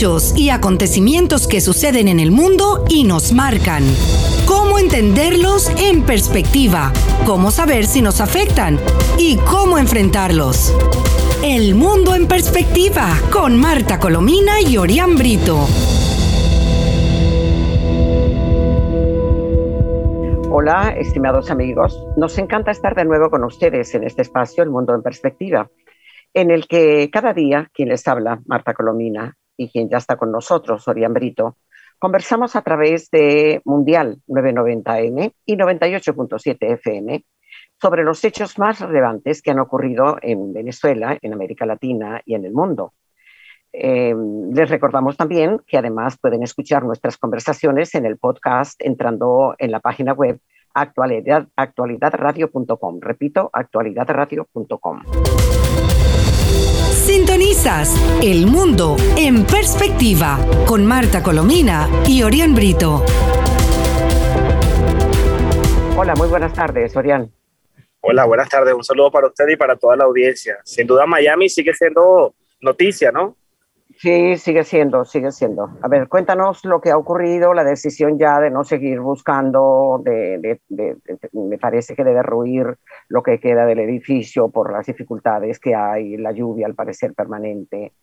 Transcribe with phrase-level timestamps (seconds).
[0.00, 3.82] Y acontecimientos que suceden en el mundo y nos marcan.
[4.46, 6.92] Cómo entenderlos en perspectiva,
[7.26, 8.78] cómo saber si nos afectan
[9.18, 10.72] y cómo enfrentarlos.
[11.42, 15.66] El mundo en perspectiva con Marta Colomina y Orián Brito.
[20.48, 22.00] Hola, estimados amigos.
[22.16, 25.68] Nos encanta estar de nuevo con ustedes en este espacio, El Mundo en Perspectiva,
[26.34, 30.32] en el que cada día quien les habla, Marta Colomina, y quien ya está con
[30.32, 31.58] nosotros, Orián Brito,
[31.98, 37.24] conversamos a través de Mundial 990M y 98.7 FM
[37.80, 42.44] sobre los hechos más relevantes que han ocurrido en Venezuela, en América Latina y en
[42.44, 42.94] el mundo.
[43.72, 44.14] Eh,
[44.52, 49.80] les recordamos también que además pueden escuchar nuestras conversaciones en el podcast entrando en la
[49.80, 50.40] página web
[50.72, 53.00] actualidad, actualidadradio.com.
[53.00, 55.02] Repito, actualidadradio.com.
[56.58, 63.04] Sintonizas El Mundo en Perspectiva con Marta Colomina y Orián Brito.
[65.96, 67.32] Hola, muy buenas tardes, Orián.
[68.00, 68.74] Hola, buenas tardes.
[68.74, 70.58] Un saludo para usted y para toda la audiencia.
[70.64, 73.37] Sin duda, Miami sigue siendo noticia, ¿no?
[73.96, 75.70] Sí, sigue siendo, sigue siendo.
[75.82, 80.60] A ver, cuéntanos lo que ha ocurrido, la decisión ya de no seguir buscando, de,
[81.32, 82.76] me parece que de derruir
[83.08, 87.94] lo que queda del edificio por las dificultades que hay, la lluvia al parecer permanente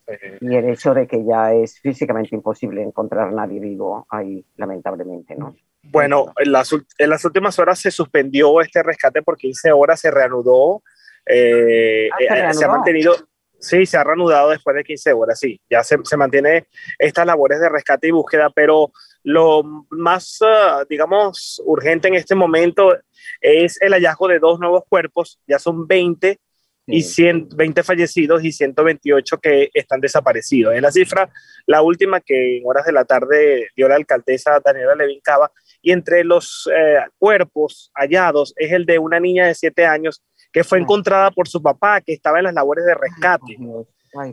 [0.41, 5.55] y el hecho de que ya es físicamente imposible encontrar nadie vivo ahí, lamentablemente, ¿no?
[5.83, 10.09] Bueno, en las, en las últimas horas se suspendió este rescate por 15 horas, se
[10.09, 10.81] reanudó,
[11.27, 13.13] eh, ah, se, eh, se ha mantenido
[13.59, 15.59] Sí, se ha reanudado después de 15 horas, sí.
[15.69, 16.67] Ya se, se mantiene
[16.99, 18.91] estas labores de rescate y búsqueda, pero
[19.23, 22.95] lo más, uh, digamos, urgente en este momento
[23.41, 25.39] es el hallazgo de dos nuevos cuerpos.
[25.47, 26.39] Ya son 20
[26.87, 30.75] y 120 fallecidos y 128 que están desaparecidos.
[30.75, 31.29] Es la cifra,
[31.65, 35.51] la última que en horas de la tarde dio la alcaldesa Daniela Levin Cava.
[35.81, 40.23] Y entre los eh, cuerpos hallados es el de una niña de 7 años
[40.55, 43.57] que fue encontrada por su papá, que estaba en las labores de rescate.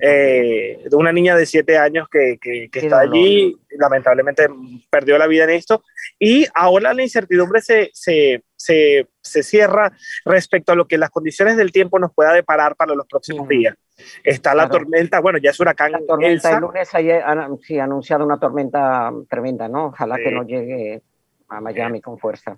[0.01, 4.47] Eh, de una niña de siete años que, que, está allí, lamentablemente
[4.89, 5.83] perdió la vida en esto,
[6.21, 9.91] y ahora la incertidumbre se, se, se, se, cierra
[10.25, 13.75] respecto a lo que las condiciones del tiempo nos pueda deparar para los próximos días.
[14.23, 15.91] Está la tormenta, bueno, ya es huracán.
[15.91, 17.25] La tormenta el lunes ayer,
[17.63, 19.87] sí, ha anunciado una tormenta tremenda, ¿no?
[19.87, 21.03] Ojalá que no llegue
[21.49, 22.57] a Miami con fuerza.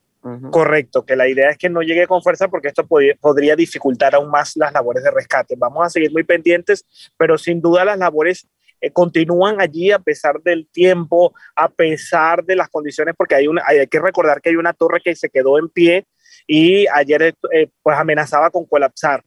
[0.50, 2.86] Correcto, que la idea es que no llegue con fuerza porque esto
[3.20, 5.54] podría dificultar aún más las labores de rescate.
[5.58, 6.86] Vamos a seguir muy pendientes,
[7.18, 8.48] pero sin duda las labores
[8.80, 13.62] eh, continúan allí a pesar del tiempo, a pesar de las condiciones, porque hay, una,
[13.66, 16.06] hay, que recordar que hay una torre que se quedó en pie
[16.46, 19.22] y ayer eh, pues amenazaba con colapsar.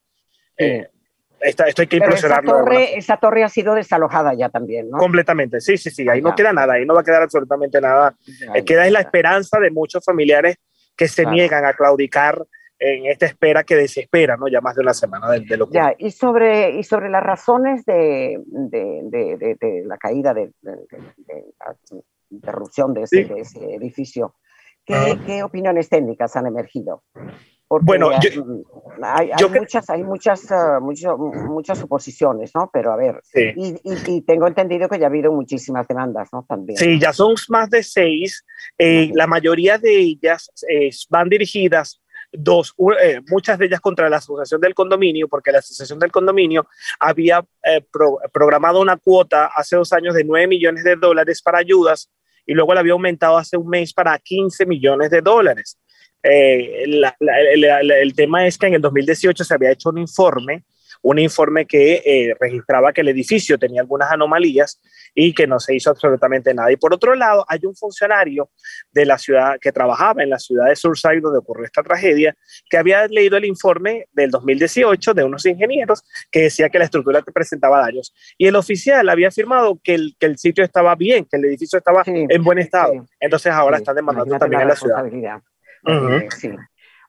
[0.58, 0.88] Eh,
[1.42, 2.52] esto, hay que impresionarlo.
[2.52, 4.98] Esa torre, esa torre, ha sido desalojada ya también, ¿no?
[4.98, 6.10] Completamente, sí, sí, sí.
[6.10, 8.16] Ahí no queda nada, ahí no va a quedar absolutamente nada.
[8.66, 10.58] queda es la esperanza de muchos familiares
[10.98, 12.46] que se niegan a claudicar
[12.80, 14.48] en esta espera que desespera, ¿no?
[14.48, 18.40] Ya más de una semana de, de Ya, y sobre, y sobre las razones de,
[18.46, 20.78] de, de la caída de, la
[22.30, 23.22] interrupción de ese,
[23.74, 24.36] edificio,
[24.86, 27.04] ¿qué, ¿qué, opiniones técnicas han emergido?
[27.70, 32.70] Bueno, hay, muchas, hay muchas, uh, muchas oposiciones, ¿no?
[32.72, 36.46] Pero a ver, y, y, tengo entendido que ya ha habido muchísimas demandas, ¿no?
[36.48, 36.78] También.
[36.78, 38.46] Sí, ya son más de seis.
[38.78, 42.02] Eh, la mayoría de ellas eh, van dirigidas
[42.32, 46.68] dos, eh, muchas de ellas contra la asociación del condominio, porque la asociación del condominio
[47.00, 47.46] había
[48.32, 52.10] programado una cuota hace dos años de 9 millones de dólares para ayudas
[52.46, 55.78] y luego la había aumentado hace un mes para 15 millones de dólares.
[56.24, 60.64] Eh, el tema es que en el 2018 se había hecho un informe,
[61.02, 64.82] un informe que eh, registraba que el edificio tenía algunas anomalías
[65.14, 66.72] y que no se hizo absolutamente nada.
[66.72, 68.50] Y por otro lado, hay un funcionario
[68.92, 72.36] de la ciudad que trabajaba en la ciudad de Surfside donde ocurrió esta tragedia,
[72.70, 77.22] que había leído el informe del 2018 de unos ingenieros que decía que la estructura
[77.22, 78.14] presentaba daños.
[78.38, 81.78] Y el oficial había afirmado que el, que el sitio estaba bien, que el edificio
[81.78, 83.06] estaba en buen estado.
[83.20, 85.04] Entonces ahora están demandando también a la ciudad.
[85.86, 86.52] Eh, sí.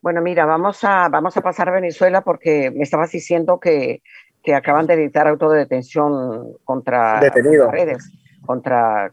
[0.00, 4.03] Bueno, mira, vamos a, vamos a pasar a Venezuela porque me estabas diciendo que,
[4.43, 7.70] que acaban de dictar auto de detención contra Detenido.
[7.70, 8.12] redes,
[8.47, 9.12] contra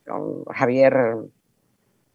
[0.53, 1.17] Javier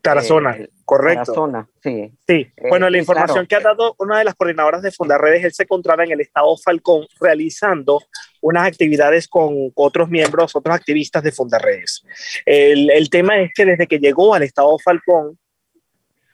[0.01, 1.25] Tarazona, eh, correcto.
[1.25, 2.13] Tarazona, sí.
[2.27, 5.53] Sí, eh, bueno, la información que ha dado una de las coordinadoras de Fundarredes, él
[5.53, 8.01] se encontraba en el estado Falcón realizando
[8.41, 12.03] unas actividades con otros miembros, otros activistas de Fundarredes.
[12.47, 15.39] El, el tema es que desde que llegó al estado Falcón,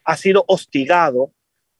[0.06, 1.32] ha sido hostigado,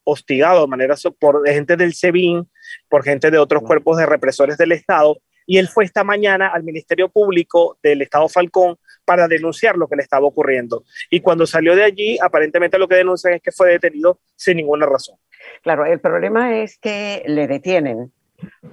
[0.04, 2.48] hostigado de manera por gente del SEBIN,
[2.88, 6.64] por gente de otros cuerpos de represores del Estado, y él fue esta mañana al
[6.64, 10.84] Ministerio Público del Estado Falcón para denunciar lo que le estaba ocurriendo.
[11.08, 14.86] Y cuando salió de allí, aparentemente lo que denuncian es que fue detenido sin ninguna
[14.86, 15.16] razón.
[15.62, 18.12] Claro, el problema es que le detienen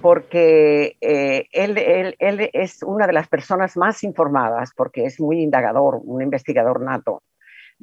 [0.01, 5.41] porque eh, él, él, él, es una de las personas más informadas, porque es muy
[5.41, 7.21] indagador, un investigador nato,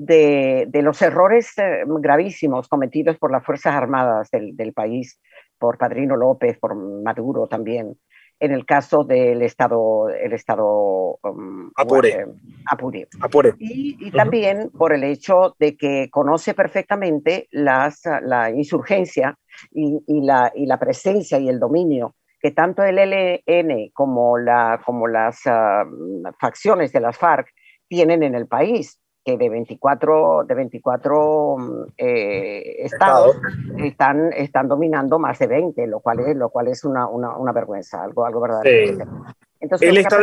[0.00, 5.20] de, de los errores eh, gravísimos cometidos por las Fuerzas Armadas del, del, país,
[5.58, 7.98] por Padrino López, por Maduro también,
[8.38, 12.24] en el caso del Estado, el estado um, Apure.
[12.70, 13.08] Apure.
[13.20, 13.54] Apure.
[13.58, 14.78] Y, y también uh -huh.
[14.78, 19.36] por el hecho de que conoce perfectamente las, la insurgencia
[19.70, 24.80] y, y, la, y la presencia y el dominio que tanto el ELN como, la,
[24.82, 27.48] como las uh, facciones de las FARC
[27.86, 31.56] tienen en el país que de 24, de 24
[31.96, 33.36] eh, estados
[33.78, 37.52] están, están dominando más de 20, lo cual es, lo cual es una, una, una
[37.52, 39.04] vergüenza, algo, algo verdaderamente.
[39.04, 39.34] Sí.
[39.60, 40.18] Entonces, Él está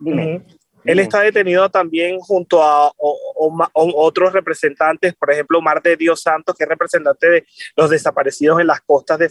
[0.00, 0.36] dime.
[0.36, 0.63] Uh -huh.
[0.84, 5.96] Él está detenido también junto a o, o, o, otros representantes, por ejemplo, Omar de
[5.96, 7.46] Dios Santos, que es representante de
[7.76, 9.30] los desaparecidos en las costas de,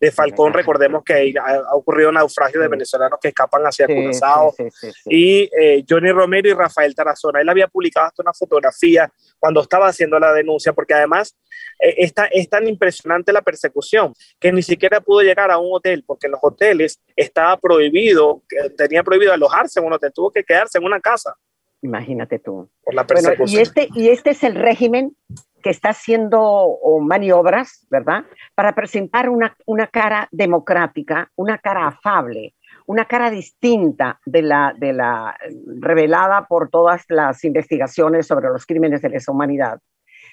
[0.00, 0.52] de Falcón.
[0.52, 4.54] Recordemos que ha, ocurrido un naufragio de venezolanos que escapan hacia sí, Curazao.
[4.56, 7.40] Sí, sí, y eh, Johnny Romero y Rafael Tarazona.
[7.40, 11.36] Él había publicado hasta una fotografía cuando estaba haciendo la denuncia, porque además
[11.80, 16.04] eh, está, es tan impresionante la persecución que ni siquiera pudo llegar a un hotel,
[16.06, 18.42] porque en los hoteles estaba prohibido,
[18.76, 21.36] tenía prohibido alojarse en un hotel, tuvo que quedarse en una casa.
[21.82, 22.68] Imagínate tú.
[22.82, 23.38] Por la persecución.
[23.38, 25.16] Bueno, y, este, y este es el régimen
[25.62, 28.24] que está haciendo maniobras, ¿verdad?
[28.54, 32.54] Para presentar una, una cara democrática, una cara afable,
[32.86, 35.36] una cara distinta de la, de la
[35.80, 39.80] revelada por todas las investigaciones sobre los crímenes de lesa humanidad,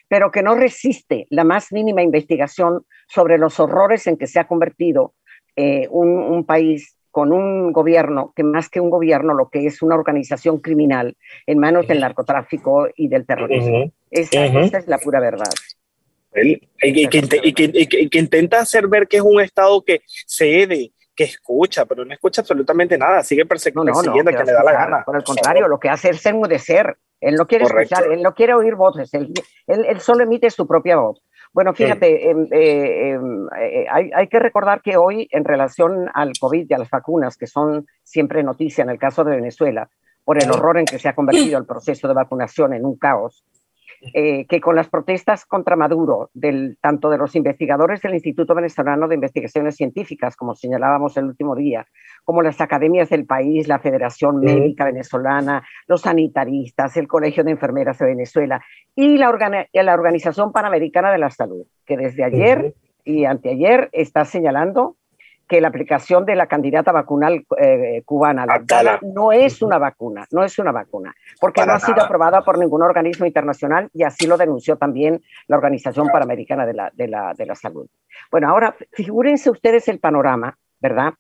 [0.08, 4.48] pero que no resiste la más mínima investigación sobre los horrores en que se ha
[4.48, 5.16] convertido
[5.56, 9.82] eh, un, un país con un gobierno que más que un gobierno lo que es
[9.82, 11.16] una organización criminal
[11.48, 13.78] en manos del narcotráfico y del terrorismo.
[13.78, 13.92] Uh -huh.
[14.12, 14.66] esa, uh -huh.
[14.66, 15.50] esa, es la pura verdad.
[16.36, 17.40] Y, que, y, que,
[17.72, 22.04] y, que, que, intenta hacer ver que es un Estado que cede, que escucha, pero
[22.04, 25.04] no escucha absolutamente nada, sigue persiguiendo no, no, no, que, que le da la gana.
[25.06, 26.98] Por el contrario, lo que hace es enmudecer.
[27.22, 27.96] Él no quiere Correcto.
[27.96, 29.32] escuchar, él no quiere oír voces, él,
[29.68, 31.22] él, él solo emite su propia voz.
[31.56, 32.28] Bueno, fíjate, sí.
[32.28, 33.18] eh, eh,
[33.62, 37.38] eh, hay, hay, que recordar que hoy, en relación al COVID y a las vacunas,
[37.38, 39.90] que son siempre noticia en el caso de Venezuela,
[40.26, 43.46] por el horror en que se ha convertido el proceso de vacunación en un caos,
[44.14, 49.08] eh, que con las protestas contra Maduro, del, tanto de los investigadores del Instituto Venezolano
[49.08, 51.88] de Investigaciones Científicas, como señalábamos el último día,
[52.24, 57.98] como las academias del país, la Federación Médica Venezolana, los sanitaristas, el Colegio de Enfermeras
[58.00, 58.64] de Venezuela
[58.96, 64.26] y la, organi la Organización Panamericana de la Salud, que desde ayer y anteayer está
[64.26, 64.98] señalando
[65.48, 70.26] que la aplicación de la candidata vacunal eh, cubana, la Abdala, no es una vacuna,
[70.32, 74.04] no es una vacuna, porque Para no ha sido aprobada por ningún organismo internacional y
[74.04, 77.88] así lo denunció también la Organización Panamericana de la, de la, de la Salud.
[78.32, 81.14] Bueno, ahora figúrense ustedes el panorama, ¿verdad?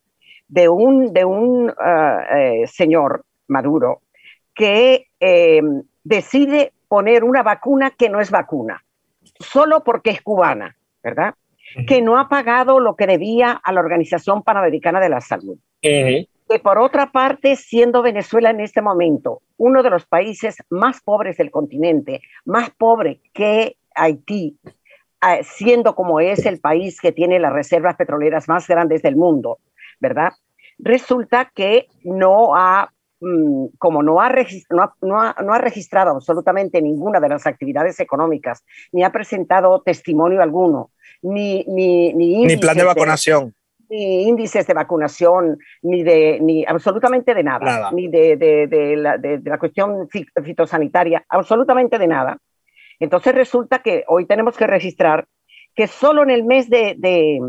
[0.47, 4.01] De un, de un uh, eh, señor Maduro
[4.53, 5.61] que eh,
[6.03, 8.83] decide poner una vacuna que no es vacuna,
[9.39, 11.35] solo porque es cubana, ¿verdad?
[11.87, 15.57] Que no ha pagado lo que debía a la Organización Panamericana de la Salud.
[15.83, 16.27] Uh -huh.
[16.47, 21.37] Que por otra parte, siendo Venezuela en este momento uno de los países más pobres
[21.37, 27.53] del continente, más pobre que Haití, uh, siendo como es el país que tiene las
[27.53, 29.59] reservas petroleras más grandes del mundo,
[29.99, 30.33] ¿verdad?
[30.77, 32.91] Resulta que no ha
[33.77, 34.29] como no ha,
[34.69, 39.11] no, ha, no, ha, no ha, registrado absolutamente ninguna de las actividades económicas, ni ha
[39.11, 40.91] presentado testimonio alguno
[41.21, 43.45] ni, ni, ni, ni plan de vacunación.
[43.47, 43.53] De,
[43.89, 47.91] ni índices de vacunación, ni de, ni absolutamente de nada, nada.
[47.91, 52.37] ni de, de, de, la, de, la cuestión fitosanitaria, absolutamente de nada.
[52.99, 55.27] Entonces resulta que hoy tenemos que registrar
[55.75, 57.39] que solo en el mes de, de,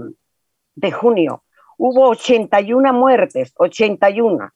[0.75, 1.45] de junio
[1.79, 4.53] hubo 81 muertes, 81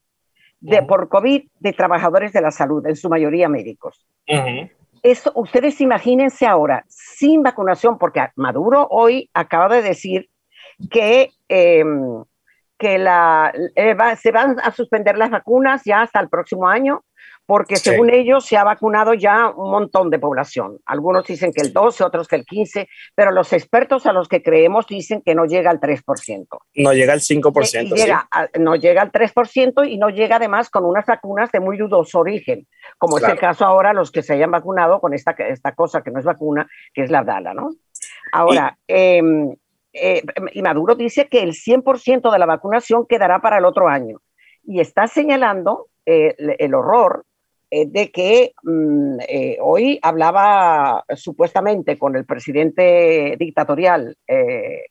[0.61, 0.87] de, uh -huh.
[0.87, 4.07] por COVID de trabajadores de la salud, en su mayoría médicos.
[4.27, 4.71] Uh -huh.
[5.03, 10.29] Eso, ustedes imagínense ahora, sin vacunación, porque Maduro hoy acaba de decir
[10.91, 11.83] que, eh,
[12.77, 17.03] que la, eh, va, se van a suspender las vacunas ya hasta el próximo año,
[17.51, 17.89] porque sí.
[17.89, 20.79] según ellos se ha vacunado ya un montón de población.
[20.85, 24.41] Algunos dicen que el 12, otros que el 15, pero los expertos a los que
[24.41, 26.47] creemos dicen que no llega al 3%.
[26.75, 27.75] No llega al 5%.
[27.75, 28.27] Eh, llega sí.
[28.31, 32.19] a, no llega al 3% y no llega además con unas vacunas de muy dudoso
[32.19, 32.67] origen,
[32.97, 33.33] como claro.
[33.33, 36.19] es el caso ahora los que se hayan vacunado con esta, esta cosa que no
[36.19, 37.71] es vacuna, que es la Abdala, ¿no?
[38.31, 39.21] Ahora, y, eh,
[39.91, 44.21] eh, y Maduro dice que el 100% de la vacunación quedará para el otro año
[44.63, 47.25] y está señalando eh, el horror
[47.71, 54.17] de que mm, eh, hoy hablaba supuestamente con el presidente dictatorial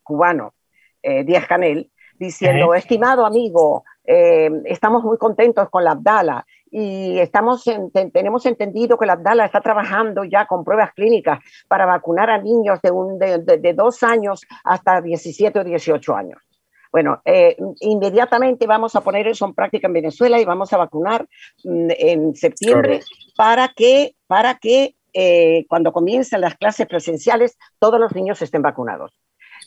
[0.03, 0.55] cubano,
[1.03, 7.65] Díaz Canel, diciendo, estimado amigo, estamos muy contentos con la Abdala y estamos
[8.13, 12.81] tenemos entendido que la Abdala está trabajando ya con pruebas clínicas para vacunar a niños
[12.83, 16.50] de, un, de, de dos años hasta 17 o 18 años.
[16.92, 21.26] Bueno, eh, inmediatamente vamos a poner eso en práctica en Venezuela y vamos a vacunar
[21.64, 23.00] mm, en septiembre
[23.37, 29.12] para que, para que eh, cuando comiencen las clases presenciales todos los niños estén vacunados.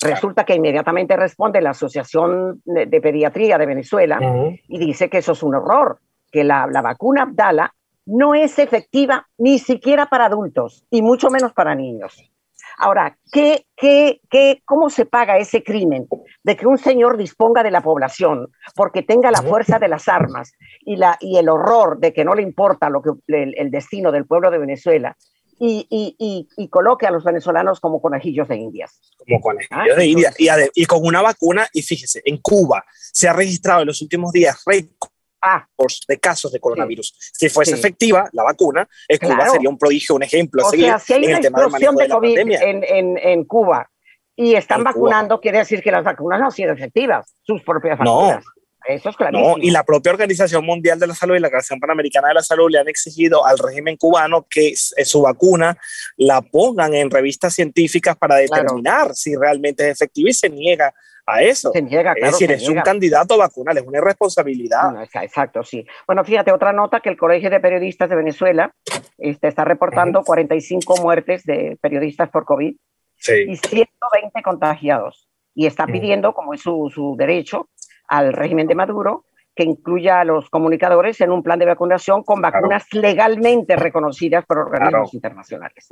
[0.02, 4.20] Resulta que inmediatamente responde la Asociación de, Pediatría de Venezuela
[4.68, 6.00] y dice que eso es un horror,
[6.32, 7.74] que la, la vacuna Abdala
[8.06, 12.33] no es efectiva ni siquiera para adultos y mucho menos para niños.
[12.78, 16.08] Ahora, ¿qué, qué, qué, ¿cómo se paga ese crimen
[16.44, 20.54] de que un señor disponga de la población porque tenga la fuerza de las armas
[20.82, 24.26] y, la, y el horror de que no le importa lo que, el, destino del
[24.26, 25.16] pueblo de Venezuela
[25.60, 29.00] y, y, y, coloque a los venezolanos como conejillos de indias.
[29.18, 30.36] Como conejillos de indias.
[30.74, 34.62] Y, con una vacuna, y fíjese, en Cuba se ha registrado en los últimos días
[34.66, 35.13] récord
[35.44, 35.68] ah,
[36.08, 37.14] de casos de coronavirus.
[37.34, 38.88] Si fuese efectiva la vacuna,
[39.22, 40.66] Cuba sería un prodigio, un ejemplo.
[40.66, 43.90] O sea, si hay una explosión de, COVID en, en, en, Cuba
[44.36, 48.44] y están vacunando, quiere decir que las vacunas no han sido efectivas, sus propias vacunas.
[48.44, 48.54] No.
[48.86, 49.58] Eso es clarísimo.
[49.58, 52.44] No, y la propia Organización Mundial de la Salud y la Organización Panamericana de la
[52.44, 55.78] Salud le han exigido al régimen cubano que eh, su vacuna
[56.18, 60.94] la pongan en revistas científicas para determinar si realmente es efectiva y se niega
[61.26, 61.72] a eso.
[61.72, 65.04] Se niega, es decir, es un candidato vacunal, es una irresponsabilidad.
[65.22, 65.86] exacto, sí.
[66.06, 68.74] Bueno, fíjate, otra nota que el Colegio de Periodistas de Venezuela
[69.18, 75.30] este, está reportando 45 muertes de periodistas por COVID y 120 contagiados.
[75.56, 77.70] Y está pidiendo, como es su, su derecho,
[78.08, 79.26] al régimen de Maduro
[79.56, 84.58] que incluya a los comunicadores en un plan de vacunación con vacunas legalmente reconocidas por
[84.60, 85.88] organismos internacionales.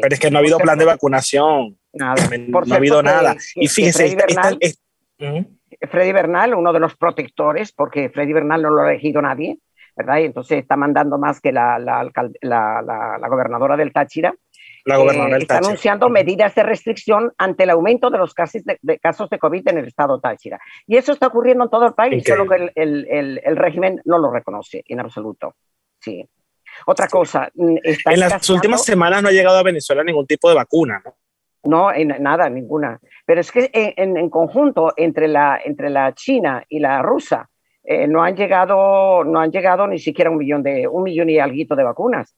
[0.00, 1.78] pero es que no ha habido plan de vacunación.
[1.92, 2.14] Nada.
[2.48, 3.36] No, ha habido nada.
[3.54, 4.16] y fíjese,
[5.90, 9.58] Freddy Bernal, uno de los protectores, porque Freddy Bernal no lo ha elegido nadie,
[9.96, 10.18] ¿verdad?
[10.18, 12.82] Y entonces está mandando más que la, la, la,
[13.20, 14.34] la gobernadora del Táchira,
[14.84, 19.30] la gobernadora está anunciando medidas de restricción ante el aumento de los casos de, casos
[19.30, 20.60] de COVID en el estado Táchira.
[20.86, 24.18] Y eso está ocurriendo en todo el país, solo que el, el, el, régimen no
[24.18, 25.54] lo reconoce en absoluto.
[26.00, 26.28] Sí.
[26.86, 27.48] Otra cosa.
[27.54, 31.14] Mm, en las últimas semanas no ha llegado a Venezuela ningún tipo de vacuna, ¿no?
[31.64, 32.98] No, en, nada, ninguna.
[33.24, 37.48] Pero es que en, en, conjunto entre la, entre la China y la rusa
[37.84, 41.38] eh, no han llegado, no han llegado ni siquiera un millón de un millón y
[41.38, 42.34] algo de vacunas.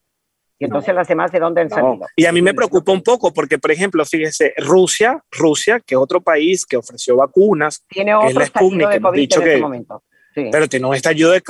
[0.57, 2.05] Y entonces las demás de dónde han salido.
[2.15, 5.99] Y a mí me preocupa un poco porque, por ejemplo, fíjese, Rusia, Rusia, que es
[5.99, 10.03] otro país que ofreció vacunas, tiene otro es la de COVID dicho en este momento.
[10.33, 11.41] Pero tiene un estallido de,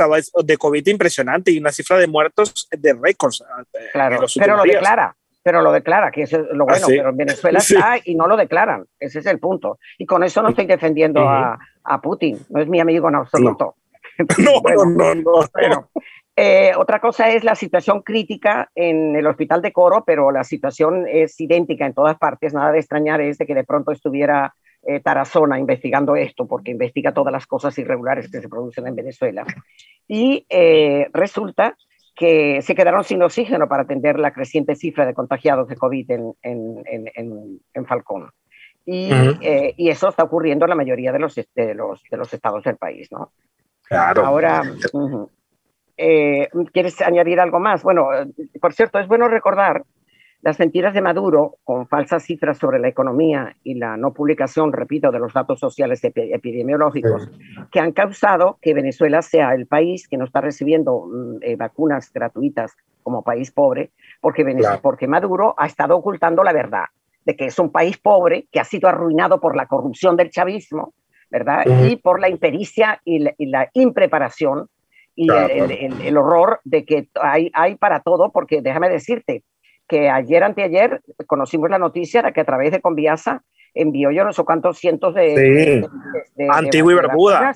[0.44, 3.42] de COVID impresionante y una cifra de muertos de récords.
[3.74, 5.16] Eh, claro, pero lo declara,
[5.46, 8.36] pero lo declara, que es lo ah, bueno, pero en Venezuela está y no lo
[8.36, 9.78] declaran, ese es el punto.
[10.00, 13.76] Y con eso no estoy defendiendo a, a, Putin, no es mi amigo en absoluto.
[14.40, 15.90] No, no, no, no,
[16.36, 21.06] eh, otra cosa es la situación crítica en el hospital de Coro, pero la situación
[21.08, 22.52] es idéntica en todas partes.
[22.52, 27.14] Nada de extrañar es de que de pronto estuviera eh, Tarazona investigando esto, porque investiga
[27.14, 29.46] todas las cosas irregulares que se producen en Venezuela.
[30.08, 31.78] Y eh, resulta
[32.16, 36.34] que se quedaron sin oxígeno para atender la creciente cifra de contagiados de COVID en,
[36.42, 38.32] en, en, Falcón.
[38.86, 39.10] Y,
[39.78, 42.78] y, eso está ocurriendo en la mayoría de los, de los, de los estados del
[42.78, 43.32] país, ¿no?
[43.84, 44.26] Claro.
[44.26, 44.62] Ahora,
[45.98, 47.84] eh, ¿Quieres añadir algo más?
[47.84, 48.10] Bueno,
[48.60, 49.84] por cierto, es bueno recordar
[50.46, 55.12] las mentiras de Maduro con falsas cifras sobre la economía y la no publicación, repito,
[55.12, 57.32] de los datos sociales epidemiológicos
[57.72, 62.14] que han causado que Venezuela sea el país que no está recibiendo mm, eh, vacunas
[62.14, 63.90] gratuitas como país pobre,
[64.22, 66.86] porque, Venezuela, porque Maduro ha estado ocultando la verdad
[67.26, 70.94] de que es un país pobre que ha sido arruinado por la corrupción del chavismo,
[71.32, 71.66] ¿verdad?
[71.90, 74.70] Y por la impericia y la, y la impreparación
[75.16, 79.44] y el, horror de que hay, hay para todo, porque déjame decirte
[79.88, 84.34] que ayer, anteayer, conocimos la noticia de que a través de Conviasa envió yo no
[84.34, 85.88] sé cuántos cientos de...
[86.50, 87.56] Antigua y Bermuda.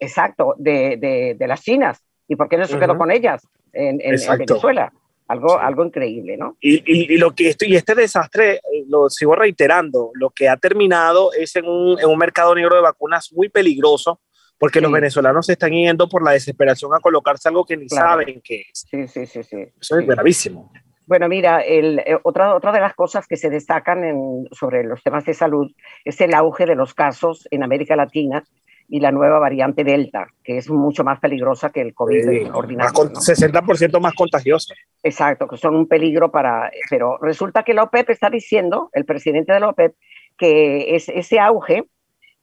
[0.00, 2.02] exacto, de, las chinas.
[2.28, 4.92] ¿Y por qué no se quedó con ellas en, Venezuela?
[5.26, 6.56] Algo, algo increíble, ¿no?
[6.60, 11.56] Y, lo que y este desastre, eh, lo sigo reiterando, lo que ha terminado es
[11.56, 14.20] en un, en un mercado negro de vacunas muy peligroso,
[14.64, 18.40] porque los venezolanos se están yendo por la desesperación a colocarse algo que ni saben
[18.42, 18.86] qué es.
[18.90, 19.58] Sí, sí, sí, sí.
[19.78, 20.72] Eso es gravísimo.
[21.04, 25.02] Bueno, mira, el, eh, otra, otra de las cosas que se destacan en, sobre los
[25.02, 25.70] temas de salud
[26.02, 28.42] es el auge de los casos en América Latina
[28.88, 32.94] y la nueva variante Delta, que es mucho más peligrosa que el COVID ordinario.
[32.94, 34.72] Con, 60% más contagiosa.
[35.02, 36.70] Exacto, que son un peligro para...
[36.88, 39.94] Pero resulta que la OPEP está diciendo, el presidente de la OPEP,
[40.38, 41.84] que es, ese auge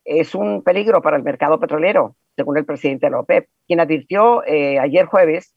[0.06, 4.44] es un peligro para el mercado petrolero, según el presidente de la OPEP, quien advirtió
[4.46, 5.56] eh, ayer jueves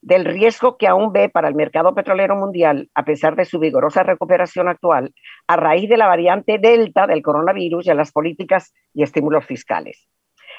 [0.00, 4.02] del riesgo que aún ve para el mercado petrolero mundial, a pesar de su vigorosa
[4.02, 5.14] recuperación actual,
[5.46, 10.06] a raíz de la variante Delta del coronavirus y a las políticas y estímulos fiscales.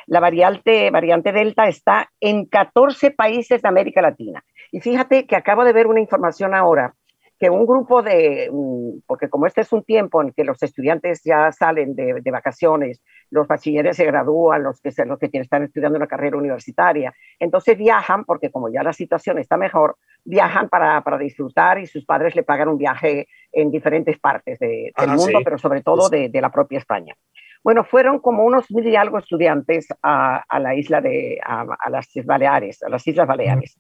[0.08, 4.44] La variante, variante Delta está en 14 países de América Latina.
[4.72, 6.96] Y fíjate que acabo de ver una información ahora
[7.40, 11.22] que un grupo de, mm, porque como este es un tiempo en que los estudiantes
[11.24, 16.08] ya salen de, vacaciones, los bachilleres se gradúan, los que, los que están estudiando una
[16.08, 21.80] carrera universitaria, entonces viajan, porque como ya la situación está mejor, viajan para, para disfrutar
[21.80, 26.10] y sus padres le pagan un viaje en diferentes partes del mundo, pero sobre todo
[26.10, 27.16] de, de, la propia España.
[27.64, 31.90] Bueno, fueron como unos mil y algo estudiantes a, a la isla de, a, a,
[31.90, 33.80] las Baleares, a las Islas Baleares.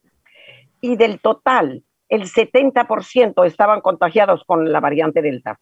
[0.81, 5.59] Y del total el 70% estaban contagiados con la variante Delta.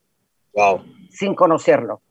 [0.53, 0.83] Wow.
[1.09, 2.01] Sin conocerlo.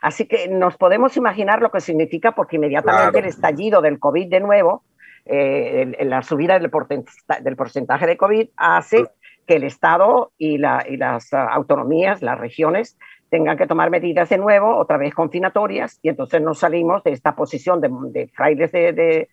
[0.00, 4.40] Así que nos podemos imaginar lo que significa porque inmediatamente el estallido del COVID de
[4.40, 4.84] nuevo,
[5.26, 9.06] eh, la subida del, porcentaje de COVID hace
[9.46, 12.96] que el Estado y, las ah, autonomías, las regiones,
[13.30, 17.34] tengan que tomar medidas de nuevo, otra vez confinatorias, y entonces nos salimos de esta
[17.34, 19.28] posición de, frailes de,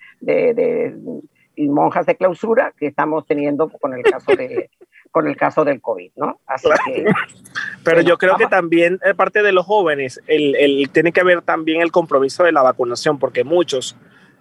[1.55, 4.69] y monjas de clausura que estamos teniendo con el caso de
[5.15, 6.41] con el caso del COVID, ¿no?
[6.45, 7.05] Así que,
[7.85, 11.41] Pero yo creo que también, de parte de los jóvenes, el, el, tiene que haber
[11.41, 13.95] también el compromiso de la vacunación, porque muchos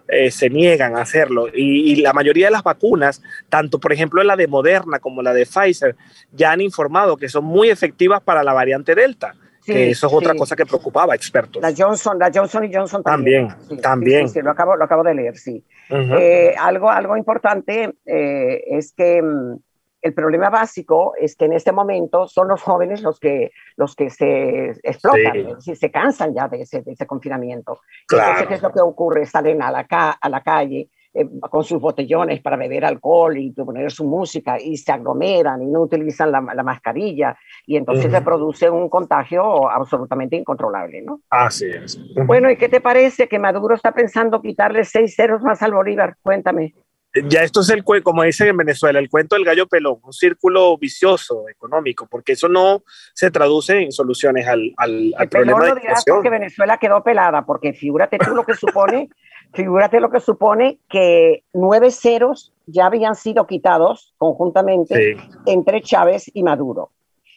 [0.09, 1.47] eh, se niegan a hacerlo.
[1.47, 5.33] Y, y, la mayoría de las vacunas, tanto por ejemplo la de Moderna como la
[5.33, 5.95] de Pfizer,
[6.33, 9.33] ya han informado que son muy efectivas para la variante Delta
[9.65, 11.61] que eso es otra cosa que preocupaba a expertos.
[11.61, 13.47] La Johnson, la Johnson y Johnson también.
[13.47, 14.29] También, también.
[14.29, 15.63] Sí, lo, acabo, lo acabo de leer, sí.
[15.89, 19.57] Eh, algo, algo importante eh, es que mm,
[20.05, 24.11] el problema básico es que en este momento son los jóvenes los que, los que
[24.11, 27.79] se explotan, se cansan ya de ese, de ese confinamiento.
[28.05, 28.23] Claro.
[28.23, 29.25] Entonces, ¿qué es lo que ocurre?
[29.25, 33.91] Salen a la, a la calle eh, con sus botellones para beber alcohol y poner
[33.91, 38.89] su música y se aglomeran y no utilizan la, mascarilla y entonces se produce un
[38.89, 41.21] contagio absolutamente incontrolable, ¿no?
[41.31, 41.99] Así es.
[42.27, 46.15] Bueno, ¿y qué te parece que Maduro está pensando quitarle seis ceros más al Bolívar?
[46.21, 46.75] Cuéntame.
[47.23, 50.77] Ya esto es el como dicen en Venezuela, el cuento del gallo pelón, un círculo
[50.77, 55.81] vicioso económico, porque eso no se traduce en soluciones al, al, al problema de
[56.21, 59.09] que Venezuela quedó pelada, porque figúrate tú lo que supone
[59.55, 66.43] Figúrate lo que supone que nueve ceros ya habían sido quitados conjuntamente entre Chávez y
[66.43, 66.91] Maduro.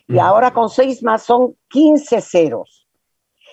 [0.09, 0.21] Y mm.
[0.21, 2.89] ahora con seis más son 15 ceros.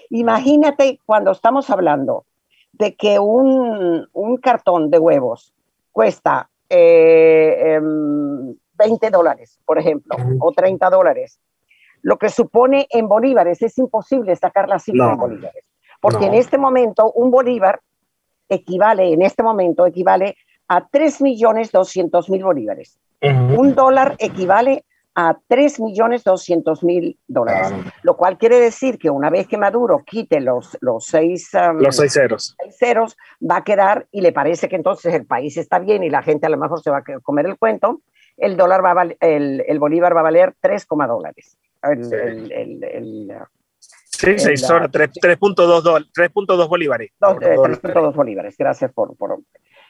[0.09, 2.25] Imagínate cuando estamos hablando
[2.71, 4.07] de que un,
[4.41, 5.53] cartón de huevos
[5.95, 11.39] cuesta 20 eh, em, dólares, por ejemplo, o 30 dólares.
[12.01, 15.63] Lo que supone en bolívares es imposible sacar la cifra en bolívares.
[16.01, 17.79] Porque en este momento un bolívar
[18.49, 20.35] equivale, en este momento, equivale
[20.67, 22.99] a 3.200.000 bolívares.
[23.21, 24.83] Un dólar equivale
[25.15, 27.73] a 3.200.000 dólares,
[28.03, 31.95] lo cual quiere decir que una vez que Maduro quite los, los, seis, um, los
[31.95, 32.57] seis ceros.
[32.77, 36.21] ceros, va a quedar y le parece que entonces el país está bien y la
[36.21, 38.01] gente a lo mejor se va a comer el cuento,
[38.35, 41.57] el, dólar va el, el bolívar va a valer 3, dólares.
[41.81, 43.31] El,
[44.17, 47.11] Sí, sí, son 3.2 bolívares.
[47.19, 49.15] 3.2 eh, bolívares, gracias por...
[49.17, 49.39] por...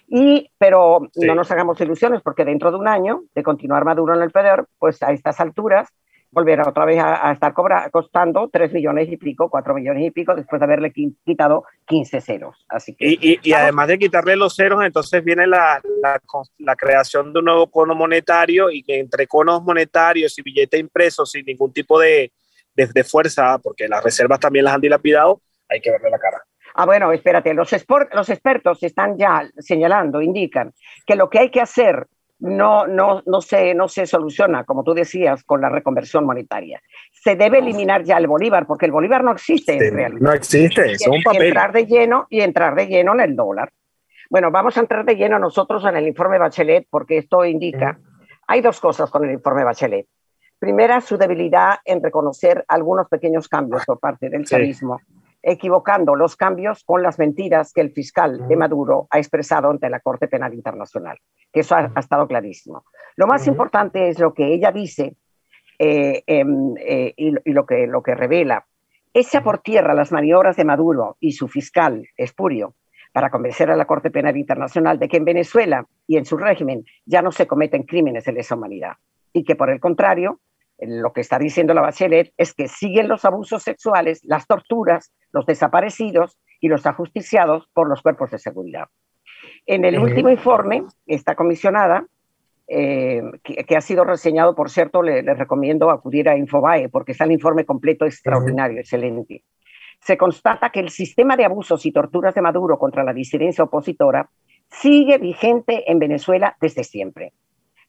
[0.08, 4.22] Y, pero no nos hagamos ilusiones porque dentro de un año de continuar Maduro en
[4.22, 5.89] el poder, pues a estas alturas
[6.36, 10.36] volverá otra vez a, estar cobra, costando 3 millones y pico, 4 millones y pico,
[10.36, 12.65] después de haberle quitado 15 ceros.
[12.68, 16.22] Así que, y, y, además de quitarle los ceros, entonces viene la, la,
[16.58, 21.32] la, creación de un nuevo cono monetario y que entre conos monetarios y billetes impresos
[21.32, 22.34] sin ningún tipo de,
[22.76, 26.44] de, fuerza, porque las reservas también las han dilapidado, hay que verle la cara.
[26.78, 27.74] Ah, bueno, espérate, los,
[28.14, 30.74] los expertos están ya señalando, indican
[31.06, 32.08] que lo que hay que hacer
[32.40, 36.82] no, no, no, se, no se soluciona, como tú decías, con la reconversión monetaria.
[37.14, 40.20] Se debe eliminar ya el bolívar, porque el bolívar no existe en realidad.
[40.20, 41.44] No existe, es un papel.
[41.44, 43.72] Y entrar de lleno y entrar de lleno en el dólar.
[44.30, 47.98] Bueno, vamos a entrar de lleno nosotros en el informe Bachelet, porque esto indica,
[48.48, 50.08] hay dos cosas con el informe Bachelet.
[50.60, 55.00] Primera, su debilidad en reconocer algunos pequeños cambios por parte del chavismo,
[55.47, 59.99] equivocando los cambios con las mentiras que el fiscal de Maduro ha expresado ante la
[59.99, 61.19] Corte Penal Internacional,
[61.53, 62.84] que eso ha, estado clarísimo.
[63.15, 65.15] Lo más importante es lo que ella dice
[65.77, 68.65] eh, em, eh, y, lo, que, lo que revela.
[69.13, 72.73] Echa por tierra las maniobras de Maduro y su fiscal, Espurio,
[73.13, 76.86] para convencer a la Corte Penal Internacional de que en Venezuela y en su régimen
[77.05, 78.93] ya no se cometen crímenes de lesa humanidad
[79.31, 80.39] y que por el contrario,
[80.80, 85.46] lo que está diciendo la Bachelet es que siguen los abusos sexuales, las torturas, los
[85.46, 88.88] desaparecidos y los ajusticiados por los cuerpos de seguridad.
[89.66, 92.06] En el último informe, esta comisionada,
[92.68, 97.32] eh, que, ha sido reseñado, por cierto, le, recomiendo acudir a Infobae porque está el
[97.32, 99.44] informe completo extraordinario, excelente.
[100.02, 104.30] Se constata que el sistema de abusos y torturas de Maduro contra la disidencia opositora
[104.70, 107.34] sigue vigente en Venezuela desde siempre,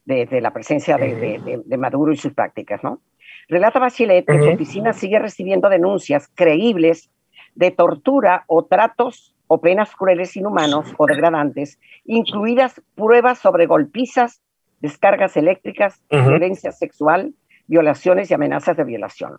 [0.07, 3.01] desde la presencia de, Maduro y sus prácticas, ¿no?
[3.49, 7.11] Relata Bachelet que su oficina sigue recibiendo denuncias creíbles
[7.55, 14.43] de tortura o tratos o penas crueles, inhumanos o degradantes, incluidas pruebas sobre golpizas,
[14.81, 17.35] descargas eléctricas, violencia sexual,
[17.67, 19.39] violaciones y amenazas de violación.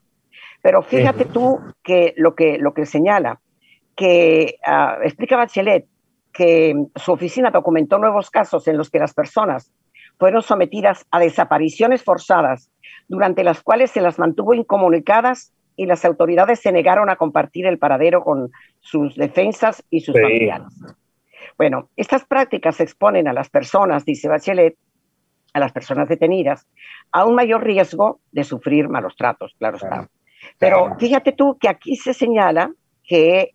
[0.61, 3.39] Pero fíjate tú que lo que, lo que señala,
[3.95, 5.85] que uh, explica Bachelet
[6.33, 9.71] que su oficina documentó nuevos casos en los que las personas
[10.17, 12.69] fueron sometidas a desapariciones forzadas,
[13.07, 17.77] durante las cuales se las mantuvo incomunicadas y las autoridades se negaron a compartir el
[17.77, 20.67] paradero con sus defensas y sus familiares.
[21.57, 24.75] Bueno, estas prácticas exponen a las personas, dice Bachelet,
[25.53, 26.67] a las personas detenidas,
[27.11, 30.09] a un mayor riesgo de sufrir malos tratos, claro está.
[30.59, 32.71] Pero fíjate tú que aquí se señala
[33.03, 33.53] que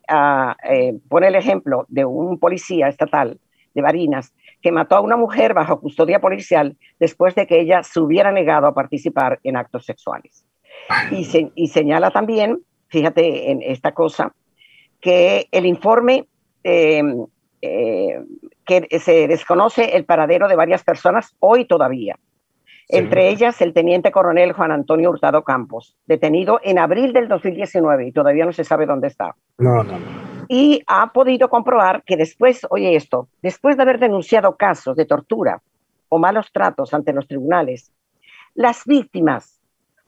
[0.69, 3.39] eh, pone el ejemplo de un policía estatal
[3.75, 8.01] de Barinas que mató a una mujer bajo custodia policial después de que ella se
[8.01, 10.45] hubiera negado a participar en actos sexuales.
[11.11, 14.33] Y, señala también, fíjate en esta cosa,
[15.01, 16.27] que el informe
[16.63, 17.27] em,
[17.61, 18.21] eh,
[18.65, 22.17] que se desconoce el paradero de varias personas hoy todavía.
[22.89, 28.13] Entre ellas el teniente coronel Juan Antonio Hurtado Campos, detenido en abril del 2019 y
[28.13, 29.35] todavía no se sabe dónde está.
[29.59, 29.99] No, no,
[30.49, 35.63] Y ha podido comprobar que después, oye esto, después de haber denunciado casos de tortura
[36.09, 37.93] o malos tratos ante los tribunales,
[38.55, 39.61] las víctimas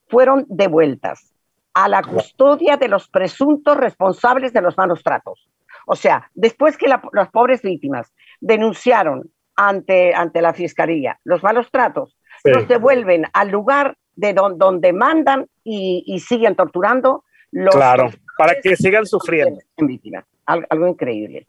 [0.08, 1.34] fueron devueltas
[1.72, 5.48] a la custodia de los presuntos responsables de los malos tratos.
[5.86, 12.16] O sea, después que las pobres víctimas denunciaron ante, ante la fiscalía los malos tratos,
[12.44, 17.24] los devuelven al lugar de donde mandan y, siguen torturando.
[17.50, 19.60] Los, claro, para que sigan sufriendo.
[19.76, 20.24] En víctimas.
[20.46, 21.46] Algo, increíble.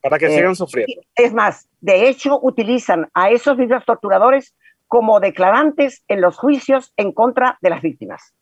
[0.00, 1.02] Para que eh, sigan sufriendo.
[1.14, 4.54] Es más, de hecho, utilizan a esos mismos torturadores
[4.86, 8.34] como declarantes en los juicios en contra de las víctimas.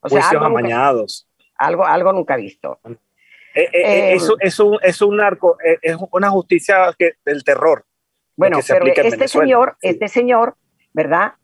[0.00, 1.28] O sea, juicios amañados.
[1.56, 2.80] algo, algo nunca visto.
[3.54, 7.84] Eh, eh, eso, es, un, es un narco, es una justicia que, del terror.
[8.36, 10.56] Bueno, pero este señor, este señor,
[10.92, 11.34] ¿verdad?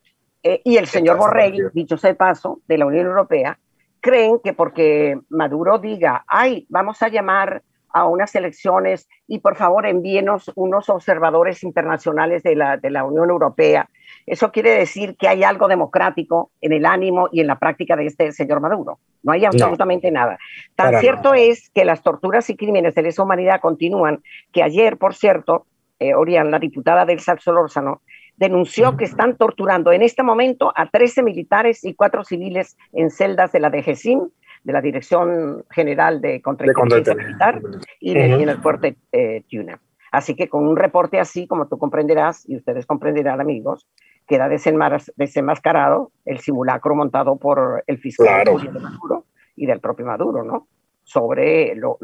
[0.42, 3.59] y el señor Borrell, dicho sea de paso, de la Unión Europea,
[4.06, 9.84] creen que porque Maduro diga, ay, vamos a llamar a unas elecciones y por favor
[9.84, 13.88] envíenos unos observadores internacionales de la, de la Unión Europea.
[14.24, 18.06] Eso quiere decir que hay algo democrático en el ánimo y en la práctica de
[18.06, 19.00] este señor Maduro.
[19.24, 20.38] No hay absolutamente nada.
[20.76, 25.14] Tan cierto es que las torturas y crímenes de lesa humanidad continúan, que ayer, por
[25.14, 25.66] cierto,
[25.98, 28.02] eh, Orián, la diputada del Solórzano,
[28.37, 33.53] denunció que están torturando en este momento a 13 militares y 4 civiles en celdas
[33.53, 34.29] de la DGCIM
[34.64, 37.61] de la Dirección General de Contrainteligencia Militar
[38.01, 39.81] y, en el fuerte eh, Tuna.
[40.11, 43.87] Así que con un reporte así, como tú comprenderás, y ustedes comprenderán, amigos,
[44.27, 50.66] queda desenmascarado el simulacro montado por el fiscal de Maduro y del propio Maduro, ¿no?
[51.05, 51.96] Sobre los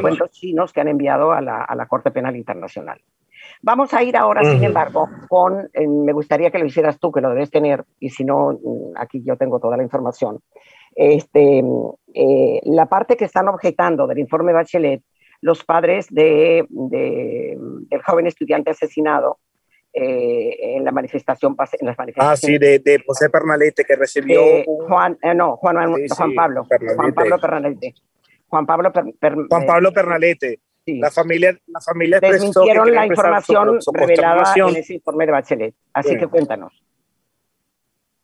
[0.00, 3.00] cuentos chinos que han enviado a la, a la, Corte Penal Internacional.
[3.62, 7.20] Vamos a ir ahora, sin embargo, con, eh, me gustaría que lo hicieras tú, que
[7.20, 10.40] lo debes tener, y si no, mm, aquí yo tengo toda la información,
[10.94, 11.62] este,
[12.14, 15.02] eh, la parte que están objetando del informe Bachelet,
[15.42, 19.38] los padres de, del joven estudiante asesinado
[19.92, 22.44] eh, en la manifestación en las manifestaciones.
[22.44, 25.76] Ah, sí, de, de José Pernalete que recibió eh, Juan, no, Juan,
[26.08, 27.94] Juan Pablo, Juan Pablo Pernalete.
[28.46, 28.92] Juan Pablo,
[29.48, 30.60] Juan Pablo Pernalete.
[30.98, 35.74] La familia, la familia desmintieron la información revelada en ese informe de Bachelet.
[35.92, 36.82] Así que cuéntanos.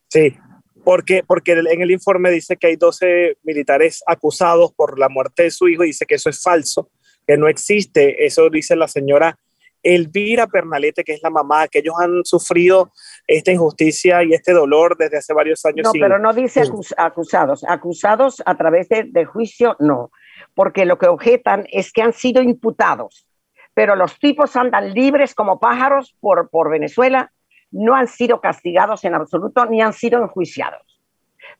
[0.08, 0.36] Sí,
[0.84, 5.50] porque, porque en el informe dice que hay 12 militares acusados por la muerte de
[5.50, 6.90] su hijo y dice que eso es falso,
[7.26, 8.24] que no existe.
[8.24, 9.36] Eso dice la señora
[9.86, 12.92] Elvira Pernalete, que es la mamá, que ellos han sufrido
[13.26, 15.84] esta injusticia y este dolor desde hace varios años.
[15.84, 16.62] No, pero no dice
[16.96, 17.64] acusados.
[17.68, 20.10] Acusados a través de, juicio, no,
[20.56, 23.28] porque lo que objetan es que han sido imputados,
[23.74, 27.30] pero los tipos andan libres como pájaros por, por Venezuela
[27.70, 31.02] no han sido castigados en absoluto ni han sido enjuiciados,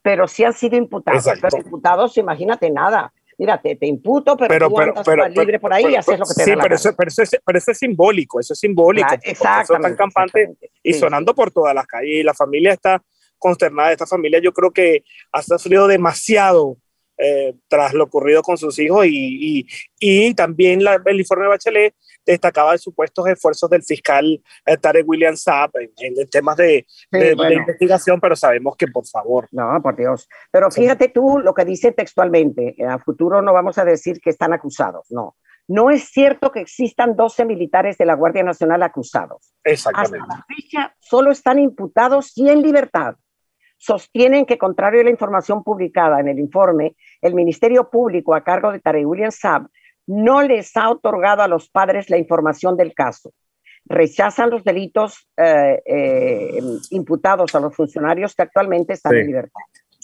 [0.01, 1.27] pero sí han sido imputados.
[1.43, 5.97] Pero imputados, imagínate nada, mira, te, te imputo, pero, tú andas libre por ahí y
[5.97, 7.79] haces lo que te sí, da la pero, eso, pero, eso es, pero eso es
[7.79, 9.13] simbólico, eso es simbólico.
[9.21, 9.75] exacto.
[9.75, 13.03] Eso tan campante y sonando por todas las calles y la familia está
[13.39, 13.93] consternada.
[13.93, 16.79] Esta familia yo creo que ha sufrido demasiado
[17.19, 19.67] eh, tras lo ocurrido con sus hijos y, y,
[19.99, 21.95] y también la, el informe de Bachelet
[22.27, 27.35] destacaba supuestos esfuerzos del fiscal eh, Tarek William Saab en, en, temas de, sí, de,
[27.35, 27.51] bueno.
[27.51, 29.49] de, investigación, pero sabemos que por favor.
[29.53, 30.29] No, por Dios.
[30.51, 34.53] Pero fíjate tú lo que dice textualmente, a futuro no vamos a decir que están
[34.53, 35.37] acusados, no.
[35.69, 39.53] No es cierto que existan 12 militares de la Guardia Nacional acusados.
[39.65, 40.19] Exactamente.
[40.21, 43.17] Hasta la fecha solo están imputados y en libertad
[43.77, 48.73] sostienen que, contrario a la información publicada en el informe, el Ministerio Público a cargo
[48.73, 49.69] de Tarek William Saab
[50.07, 53.33] no les ha otorgado a los padres la información del caso.
[53.85, 56.61] Rechazan los delitos eh, eh,
[56.91, 59.19] imputados a los funcionarios que actualmente están sí.
[59.19, 59.61] en libertad.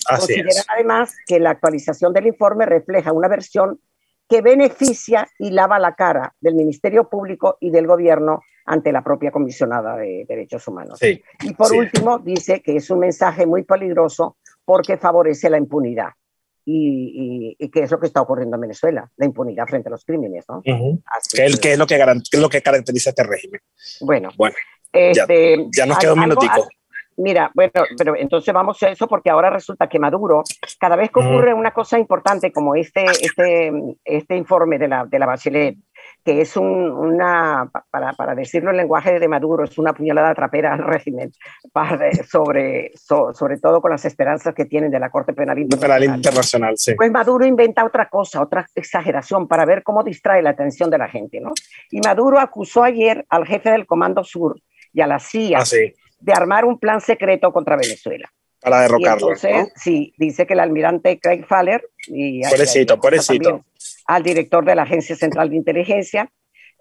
[0.07, 0.67] Así Consideran es.
[0.69, 3.81] además que la actualización del informe refleja una versión
[4.29, 9.31] que beneficia y lava la cara del Ministerio Público y del gobierno ante la propia
[9.31, 10.99] comisionada de derechos humanos.
[10.99, 11.79] Sí, y por sí.
[11.79, 16.11] último, dice que es un mensaje muy peligroso porque favorece la impunidad.
[16.65, 19.91] Y, y, y, qué es lo que está ocurriendo en Venezuela, la impunidad frente a
[19.91, 20.59] los crímenes, ¿no?
[20.59, 21.03] Uh -huh.
[21.33, 23.61] ¿Qué, que, ¿Qué, es lo que, es lo que caracteriza este régimen?
[24.01, 24.55] Bueno, bueno
[24.93, 26.69] este, ya, ya, nos queda un minutico.
[27.17, 30.45] Mira, bueno, pero entonces vamos a eso porque ahora resulta que Maduro,
[30.79, 31.61] cada vez que ocurre uh -huh.
[31.61, 33.73] una cosa importante como este, este,
[34.05, 35.77] este informe de la, de la Bachelet,
[36.25, 40.73] que es un, una, para, para, decirlo en lenguaje de Maduro, es una puñalada trapera
[40.73, 41.33] al régimen,
[41.73, 46.01] para, sobre, so, sobre todo con las esperanzas que tienen de la Corte Penal Internacional.
[46.01, 46.95] Penal Internacional sí.
[46.95, 51.09] Pues Maduro inventa otra cosa, otra exageración para ver cómo distrae la atención de la
[51.09, 51.53] gente, ¿no?
[51.91, 54.61] Y Maduro acusó ayer al jefe del Comando Sur
[54.93, 55.93] y a la CIA ah, sí.
[56.21, 58.31] de armar un plan secreto contra Venezuela.
[58.61, 59.27] Para derrocarlo.
[59.29, 59.69] Y entonces, ¿no?
[59.75, 63.65] sí, dice que el almirante Craig Faller y pobrecito, pobrecito.
[64.15, 66.31] Al director de la Agencia Central de Inteligencia,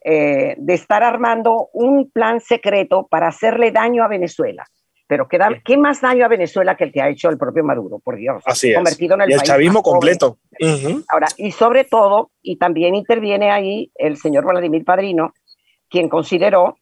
[0.03, 4.65] eh, de estar armando un plan secreto para hacerle daño a Venezuela.
[5.07, 7.63] Pero ¿qué, da, ¿qué, más daño a Venezuela que el que ha hecho el propio
[7.63, 7.99] Maduro?
[7.99, 8.41] Por Dios.
[8.45, 9.17] Así convertido es.
[9.17, 10.37] en el, y el país chavismo completo.
[10.59, 11.05] Uh -huh.
[11.09, 15.33] Ahora, y sobre todo, y también interviene ahí el señor Vladimir Padrino,
[15.89, 16.77] quien consideró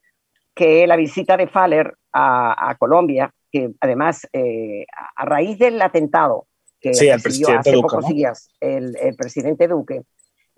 [0.54, 4.86] que la visita de Faller a, a Colombia que además eh,
[5.16, 6.46] a raíz del atentado
[6.80, 8.14] que sí, el presidente hace Duque, pocos ¿no?
[8.14, 10.02] días el, el, presidente Duque,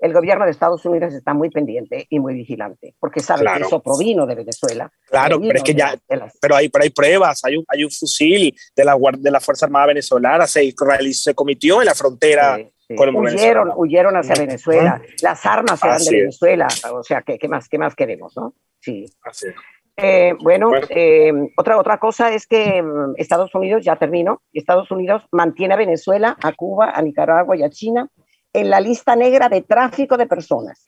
[0.02, 3.60] el gobierno de Estados Unidos está muy pendiente y muy vigilante, porque sabe claro.
[3.60, 4.90] que eso provino de Venezuela.
[5.08, 6.36] Claro, pero es que ya, las...
[6.40, 9.66] pero hay, pero hay pruebas, hay un, hay un fusil de la, de la Fuerza
[9.66, 10.74] Armada Venezolana, se,
[11.12, 12.56] se cometió en la frontera.
[12.56, 12.68] Sí.
[12.88, 12.96] Sí.
[12.98, 16.84] Huyeron, huyeron hacia Venezuela, las armas eran Así de Venezuela, es.
[16.84, 18.36] o sea, ¿qué, ¿qué, más, ¿qué más queremos?
[18.36, 18.54] ¿no?
[18.80, 19.06] Sí.
[19.22, 19.54] Así es.
[19.96, 20.86] Eh, bueno, bueno.
[20.90, 25.76] Eh, otra, otra cosa es que mm, Estados Unidos, ya termino, Estados Unidos mantiene a
[25.76, 28.10] Venezuela, a Cuba, a Nicaragua y a China
[28.52, 30.86] en la lista negra de tráfico de personas.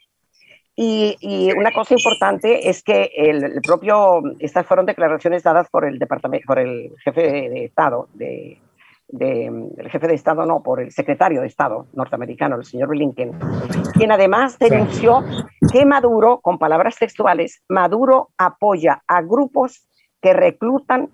[0.76, 5.84] Y, y una cosa importante es que el, el, propio, estas fueron declaraciones dadas por
[5.84, 8.60] el departamento, por el jefe de, Estado, de,
[9.06, 9.46] de,
[9.76, 13.38] el jefe de Estado, no, por el secretario de Estado norteamericano, el señor Blinken,
[13.92, 15.22] quien además denunció
[15.72, 19.86] que Maduro, con palabras textuales, Maduro apoya a grupos
[20.20, 21.08] que reclutan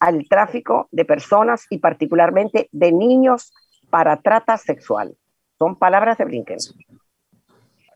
[0.00, 3.52] al tráfico de personas y particularmente de niños
[3.90, 5.14] para trata sexual.
[5.58, 6.58] Son palabras de Blinken.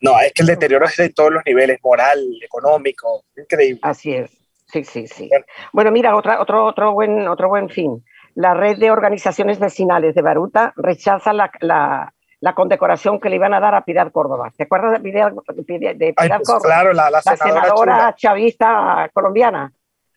[0.00, 3.80] No, es que el deterioro es de todos los niveles, moral, económico, increíble.
[3.82, 4.30] Así es,
[4.66, 5.28] sí, sí, sí.
[5.28, 8.04] Bueno, bueno mira, otra, otro, otro, buen, otro buen fin
[8.38, 13.52] la red de organizaciones vecinales de Baruta rechaza la, la, la, condecoración que le iban
[13.52, 14.52] a dar a Pilar Córdoba.
[14.56, 16.60] ¿Te acuerdas de Pilar, de Pilar Ay, pues, Córdoba?
[16.62, 19.72] Claro, la, la senadora, senadora chavista colombiana.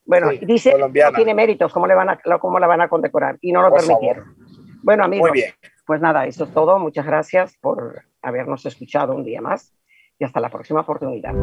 [0.06, 1.10] Bueno, sí, dice colombiana.
[1.10, 3.40] no tiene méritos, ¿cómo, le van a, ¿cómo la van a condecorar?
[3.42, 4.26] Y no lo por permitieron.
[4.26, 4.80] Favor.
[4.84, 5.54] Bueno, amigos, Muy bien.
[5.92, 6.80] Pues nada, eso es todo.
[6.80, 9.74] Muchas gracias por habernos escuchado un día más
[10.18, 11.34] y hasta la próxima oportunidad.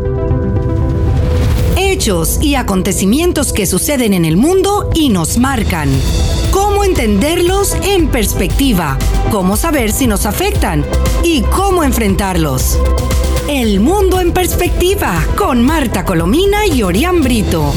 [1.76, 5.90] Hechos y acontecimientos que suceden en el mundo y nos marcan.
[6.50, 8.96] Cómo entenderlos en perspectiva,
[9.30, 10.82] cómo saber si nos afectan
[11.22, 12.80] y cómo enfrentarlos.
[13.50, 17.70] El mundo en perspectiva con Marta Colomina y Orián Brito.